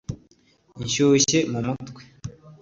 nshyushye 0.85 1.37
mu 1.51 1.59
mutwe 1.65 2.01